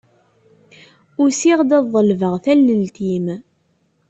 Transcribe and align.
Usiɣ-d 1.23 1.71
ad 1.77 1.85
ḍelbeɣ 1.93 2.33
tallelt-im. 2.43 3.25